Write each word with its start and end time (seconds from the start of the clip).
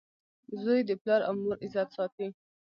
•زوی 0.63 0.81
د 0.85 0.91
پلار 1.01 1.21
او 1.27 1.33
مور 1.41 1.57
عزت 1.65 1.87
ساتي. 1.97 2.27